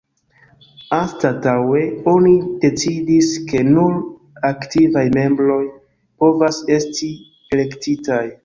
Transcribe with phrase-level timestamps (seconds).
[0.95, 1.81] Anstataŭe
[2.13, 2.31] oni
[2.63, 3.93] decidis, ke nur
[4.51, 5.63] "aktivaj membroj"
[6.25, 7.15] povas esti
[7.59, 8.23] elektitaj.